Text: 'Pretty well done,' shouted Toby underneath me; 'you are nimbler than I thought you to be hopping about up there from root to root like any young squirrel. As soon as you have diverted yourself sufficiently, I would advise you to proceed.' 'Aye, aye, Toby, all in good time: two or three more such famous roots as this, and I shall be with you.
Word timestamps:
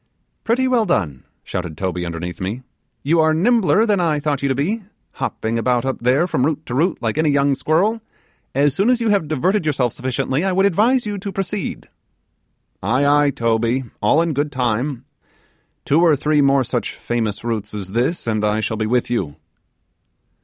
'Pretty 0.43 0.67
well 0.67 0.83
done,' 0.83 1.25
shouted 1.43 1.77
Toby 1.77 2.07
underneath 2.07 2.41
me; 2.41 2.63
'you 3.03 3.19
are 3.19 3.35
nimbler 3.35 3.85
than 3.85 3.99
I 3.99 4.19
thought 4.19 4.41
you 4.41 4.49
to 4.49 4.55
be 4.55 4.81
hopping 5.21 5.59
about 5.59 5.85
up 5.85 5.99
there 5.99 6.25
from 6.25 6.43
root 6.43 6.65
to 6.65 6.73
root 6.73 6.99
like 7.03 7.19
any 7.19 7.29
young 7.29 7.53
squirrel. 7.53 8.01
As 8.55 8.73
soon 8.73 8.89
as 8.89 8.99
you 8.99 9.09
have 9.09 9.27
diverted 9.27 9.63
yourself 9.63 9.93
sufficiently, 9.93 10.43
I 10.43 10.53
would 10.53 10.65
advise 10.65 11.05
you 11.05 11.19
to 11.19 11.31
proceed.' 11.31 11.87
'Aye, 12.81 13.05
aye, 13.05 13.29
Toby, 13.29 13.83
all 14.01 14.23
in 14.23 14.33
good 14.33 14.51
time: 14.51 15.05
two 15.85 16.01
or 16.01 16.15
three 16.15 16.41
more 16.41 16.63
such 16.63 16.95
famous 16.95 17.43
roots 17.43 17.71
as 17.75 17.91
this, 17.91 18.25
and 18.25 18.43
I 18.43 18.59
shall 18.59 18.77
be 18.77 18.87
with 18.87 19.11
you. 19.11 19.35